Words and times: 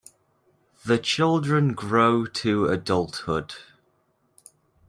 The 0.83 0.97
children 0.97 1.73
grow 1.75 2.25
to 2.25 2.65
adulthood. 2.65 3.53